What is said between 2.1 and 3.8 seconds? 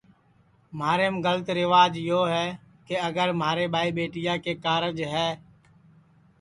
ہے کہ اگر مہارے